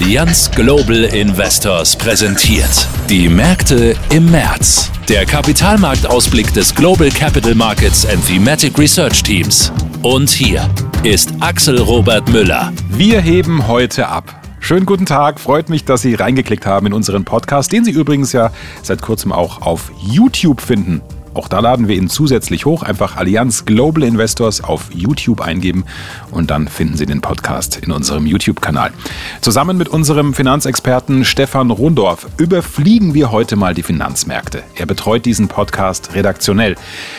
[0.00, 2.86] Allianz Global Investors präsentiert.
[3.10, 4.92] Die Märkte im März.
[5.08, 9.72] Der Kapitalmarktausblick des Global Capital Markets and Thematic Research Teams.
[10.02, 10.70] Und hier
[11.02, 12.72] ist Axel Robert Müller.
[12.90, 14.40] Wir heben heute ab.
[14.60, 18.32] Schönen guten Tag, freut mich, dass Sie reingeklickt haben in unseren Podcast, den Sie übrigens
[18.32, 18.52] ja
[18.82, 21.02] seit kurzem auch auf YouTube finden.
[21.34, 22.82] Auch da laden wir ihn zusätzlich hoch.
[22.82, 25.84] Einfach Allianz Global Investors auf YouTube eingeben
[26.30, 28.92] und dann finden Sie den Podcast in unserem YouTube-Kanal.
[29.40, 34.62] Zusammen mit unserem Finanzexperten Stefan Rundorf überfliegen wir heute mal die Finanzmärkte.
[34.74, 36.76] Er betreut diesen Podcast redaktionell.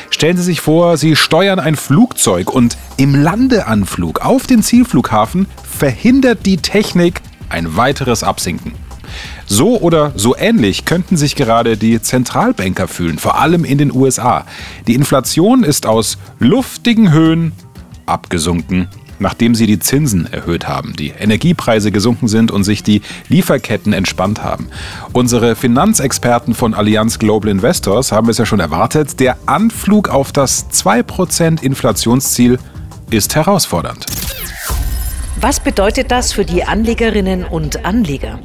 [0.09, 6.45] Stellen Sie sich vor, Sie steuern ein Flugzeug und im Landeanflug auf den Zielflughafen verhindert
[6.45, 8.73] die Technik ein weiteres Absinken.
[9.52, 14.45] So oder so ähnlich könnten sich gerade die Zentralbanker fühlen, vor allem in den USA.
[14.85, 17.53] Die Inflation ist aus luftigen Höhen
[18.05, 23.91] abgesunken, nachdem sie die Zinsen erhöht haben, die Energiepreise gesunken sind und sich die Lieferketten
[23.91, 24.69] entspannt haben.
[25.14, 30.69] Unsere Finanzexperten von Allianz Global Investors haben es ja schon erwartet, der Anflug auf das
[30.69, 32.59] 2% Inflationsziel
[33.09, 34.06] ist herausfordernd.
[35.41, 38.39] Was bedeutet das für die Anlegerinnen und Anleger?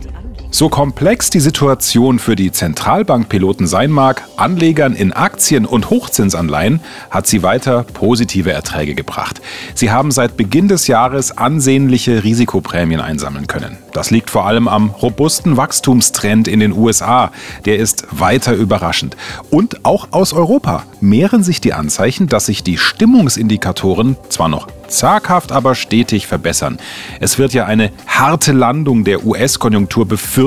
[0.55, 6.79] So komplex die Situation für die Zentralbankpiloten sein mag, Anlegern in Aktien und Hochzinsanleihen
[7.11, 9.43] hat sie weiter positive Erträge gebracht.
[9.75, 13.79] Sie haben seit Beginn des Jahres ansehnliche Risikoprämien einsammeln können.
[13.93, 17.33] Das liegt vor allem am robusten Wachstumstrend in den USA.
[17.65, 19.17] Der ist weiter überraschend.
[19.51, 25.51] Und auch aus Europa mehren sich die Anzeichen, dass sich die Stimmungsindikatoren zwar noch zaghaft,
[25.51, 26.79] aber stetig verbessern.
[27.19, 30.44] Es wird ja eine harte Landung der US-Konjunktur befürchtet.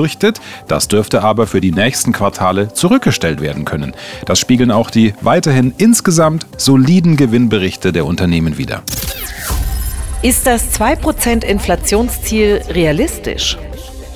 [0.66, 3.94] Das dürfte aber für die nächsten Quartale zurückgestellt werden können.
[4.26, 8.82] Das spiegeln auch die weiterhin insgesamt soliden Gewinnberichte der Unternehmen wider.
[10.22, 13.56] Ist das 2% Inflationsziel realistisch?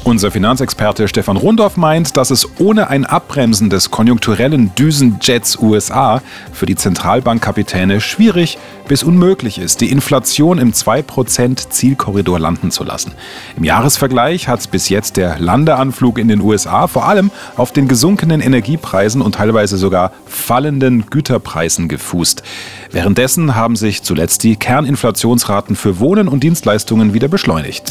[0.05, 6.21] Unser Finanzexperte Stefan Rundorf meint, dass es ohne ein Abbremsen des konjunkturellen Düsenjets USA
[6.53, 8.59] für die Zentralbankkapitäne schwierig
[8.89, 13.13] bis unmöglich ist, die Inflation im 2% Zielkorridor landen zu lassen.
[13.57, 18.41] Im Jahresvergleich hat bis jetzt der Landeanflug in den USA vor allem auf den gesunkenen
[18.41, 22.43] Energiepreisen und teilweise sogar fallenden Güterpreisen gefußt.
[22.91, 27.85] Währenddessen haben sich zuletzt die Kerninflationsraten für Wohnen und Dienstleistungen wieder beschleunigt.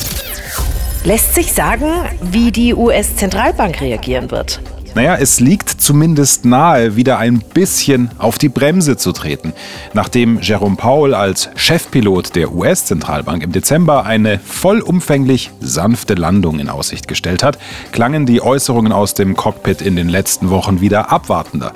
[1.04, 1.88] Lässt sich sagen,
[2.22, 4.62] wie die US-Zentralbank reagieren wird?
[4.94, 9.54] Naja, es liegt zumindest nahe, wieder ein bisschen auf die Bremse zu treten.
[9.94, 17.08] Nachdem Jerome Powell als Chefpilot der US-Zentralbank im Dezember eine vollumfänglich sanfte Landung in Aussicht
[17.08, 17.58] gestellt hat,
[17.92, 21.74] klangen die Äußerungen aus dem Cockpit in den letzten Wochen wieder abwartender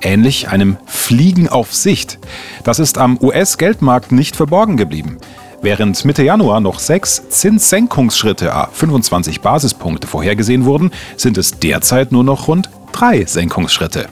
[0.00, 2.20] ähnlich einem Fliegen auf Sicht.
[2.62, 5.18] Das ist am US-Geldmarkt nicht verborgen geblieben.
[5.60, 12.22] Während Mitte Januar noch sechs Zinssenkungsschritte a 25 Basispunkte vorhergesehen wurden, sind es derzeit nur
[12.22, 14.08] noch rund drei Senkungsschritte.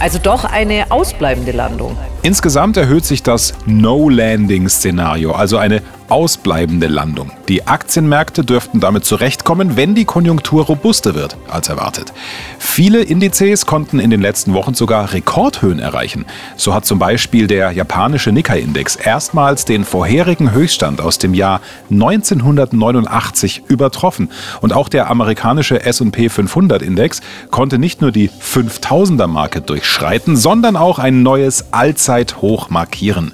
[0.00, 1.96] Also doch eine ausbleibende Landung.
[2.22, 7.30] Insgesamt erhöht sich das No-Landing-Szenario, also eine ausbleibende Landung.
[7.48, 12.12] Die Aktienmärkte dürften damit zurechtkommen, wenn die Konjunktur robuster wird als erwartet.
[12.58, 16.24] Viele Indizes konnten in den letzten Wochen sogar Rekordhöhen erreichen.
[16.56, 21.60] So hat zum Beispiel der japanische Nikkei-Index erstmals den vorherigen Höchststand aus dem Jahr
[21.90, 24.30] 1989 übertroffen.
[24.60, 27.20] Und auch der amerikanische S&P 500-Index
[27.50, 33.32] konnte nicht nur die 5000er-Marke durchschreiten, sondern auch ein neues Allzeithoch markieren.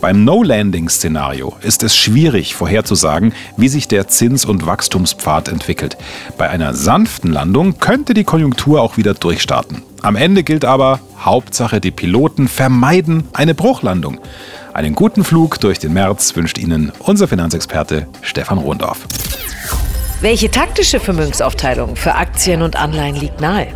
[0.00, 5.98] Beim No-Landing-Szenario ist es schwierig vorherzusagen, wie sich der Zins- und Wachstumspfad entwickelt.
[6.38, 9.82] Bei einer sanften Landung könnte die Konjunktur auch wieder durchstarten.
[10.00, 14.18] Am Ende gilt aber, Hauptsache die Piloten vermeiden eine Bruchlandung.
[14.72, 19.06] Einen guten Flug durch den März wünscht Ihnen unser Finanzexperte Stefan Rundorf.
[20.22, 23.66] Welche taktische Vermögensaufteilung für Aktien und Anleihen liegt nahe?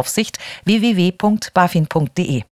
[0.00, 2.49] Aufsicht www.bafin.de.